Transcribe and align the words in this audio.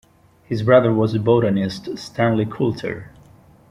His 0.45 0.63
brother 0.63 0.91
was 0.91 1.13
the 1.13 1.19
botanist 1.19 1.95
Stanley 1.99 2.47
Coulter. 2.47 3.11